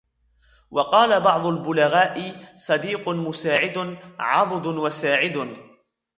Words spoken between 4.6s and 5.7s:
وَسَاعِدٌ